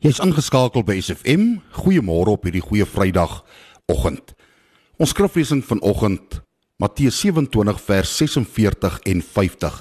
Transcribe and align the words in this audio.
Jy's 0.00 0.16
ingeskakel 0.24 0.80
by 0.80 0.94
SFM. 0.96 1.58
Goeiemôre 1.76 2.32
op 2.32 2.46
hierdie 2.46 2.62
goeie 2.64 2.86
Vrydag 2.88 3.42
oggend. 3.84 4.30
Ons 4.96 5.10
skriflesing 5.12 5.60
vanoggend 5.60 6.38
Matteus 6.80 7.18
27 7.20 7.82
vers 7.84 8.12
46 8.16 8.94
en 9.12 9.18
50. 9.20 9.74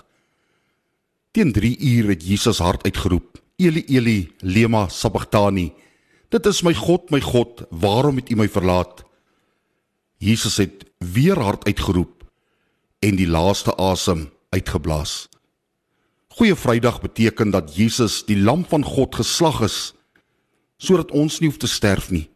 Teen 1.32 1.54
3 1.56 1.70
uur 1.72 2.10
het 2.12 2.26
Jesus 2.28 2.60
hard 2.60 2.84
uitgeroep: 2.84 3.40
Eli 3.64 3.86
Eli, 3.88 4.18
lema 4.44 4.90
sabachthani. 4.92 5.70
Dit 6.28 6.50
is 6.52 6.60
my 6.68 6.74
God, 6.76 7.08
my 7.16 7.22
God, 7.24 7.64
waarom 7.72 8.20
het 8.20 8.28
U 8.28 8.36
my 8.36 8.50
verlaat? 8.52 9.06
Jesus 10.18 10.58
het 10.60 10.84
weer 10.98 11.40
hard 11.40 11.64
uitgeroep 11.64 12.28
en 13.00 13.16
die 13.16 13.28
laaste 13.28 13.72
asem 13.80 14.28
uitgeblaas. 14.52 15.30
Goeie 16.28 16.60
Vrydag 16.60 17.00
beteken 17.00 17.56
dat 17.56 17.72
Jesus, 17.76 18.26
die 18.28 18.38
lam 18.38 18.68
van 18.68 18.84
God, 18.84 19.16
geslag 19.16 19.64
is 19.64 19.80
sodat 20.80 21.12
ons 21.12 21.40
nie 21.40 21.50
hoef 21.52 21.60
te 21.60 21.70
sterf 21.70 22.10
nie. 22.10 22.30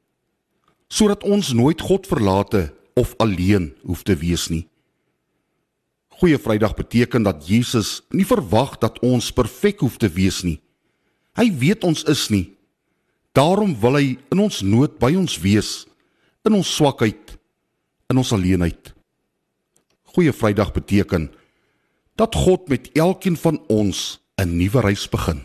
Sodat 0.91 1.23
ons 1.23 1.53
nooit 1.55 1.81
God 1.81 2.07
verlate 2.07 2.67
of 2.99 3.15
alleen 3.23 3.71
hoef 3.87 4.03
te 4.03 4.15
wees 4.19 4.49
nie. 4.51 4.67
Goeie 6.19 6.37
Vrydag 6.37 6.75
beteken 6.77 7.23
dat 7.25 7.47
Jesus 7.47 8.03
nie 8.13 8.27
verwag 8.27 8.77
dat 8.83 8.99
ons 9.01 9.31
perfek 9.33 9.81
hoef 9.81 9.97
te 9.97 10.11
wees 10.11 10.43
nie. 10.45 10.59
Hy 11.33 11.49
weet 11.57 11.87
ons 11.87 12.03
is 12.05 12.27
nie. 12.29 12.51
Daarom 13.33 13.73
wil 13.81 13.97
hy 13.97 14.07
in 14.31 14.43
ons 14.43 14.61
nood 14.61 14.99
by 15.01 15.15
ons 15.17 15.39
wees, 15.41 15.87
in 16.45 16.53
ons 16.53 16.75
swakheid, 16.75 17.33
in 18.11 18.21
ons 18.21 18.33
alleenheid. 18.35 18.93
Goeie 20.13 20.35
Vrydag 20.35 20.69
beteken 20.75 21.31
dat 22.19 22.37
God 22.37 22.69
met 22.69 22.91
elkeen 22.93 23.37
van 23.37 23.57
ons 23.73 24.21
'n 24.37 24.57
nuwe 24.57 24.81
reis 24.81 25.09
begin. 25.09 25.41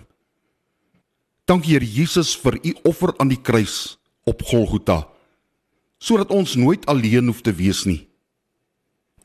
Dankie 1.48 1.78
Here 1.78 1.86
Jesus 1.88 2.34
vir 2.36 2.58
u 2.60 2.74
offer 2.90 3.14
aan 3.16 3.30
die 3.32 3.40
kruis 3.40 3.96
op 4.28 4.42
Golgotha 4.44 5.06
sodat 5.98 6.28
ons 6.30 6.52
nooit 6.60 6.84
alleen 6.86 7.26
hoef 7.26 7.40
te 7.42 7.50
wees 7.56 7.80
nie. 7.88 8.04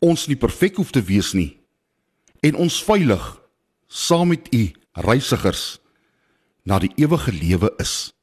Ons 0.01 0.23
nie 0.31 0.39
perfek 0.39 0.79
hoef 0.79 0.93
te 0.95 1.03
wees 1.03 1.33
nie 1.35 1.59
en 2.47 2.55
ons 2.63 2.79
veilig 2.87 3.25
saam 3.91 4.31
met 4.31 4.47
u 4.55 4.63
reisigers 5.03 5.65
na 6.63 6.79
die 6.79 6.93
ewige 6.95 7.35
lewe 7.35 7.73
is. 7.83 8.13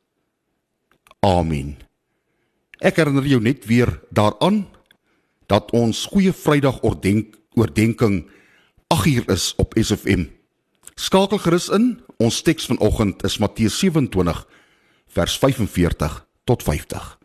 Amen. 1.21 1.77
Ek 2.81 2.97
herinner 2.97 3.29
jou 3.29 3.45
net 3.45 3.69
weer 3.69 3.99
daaraan 4.09 4.65
dat 5.53 5.77
ons 5.77 6.07
goeie 6.09 6.33
Vrydag 6.33 6.81
oordenk 6.81 7.37
oordenking 7.53 8.23
8uur 8.89 9.29
is 9.29 9.53
op 9.61 9.77
SFM. 9.77 10.31
Skakel 11.11 11.41
gerus 11.43 11.65
in. 11.75 11.87
Ons 12.23 12.37
teks 12.47 12.69
vanoggend 12.71 13.25
is 13.27 13.41
Matteus 13.43 13.81
27 13.83 14.45
vers 15.11 15.39
45 15.43 16.21
tot 16.47 16.63
50. 16.63 17.20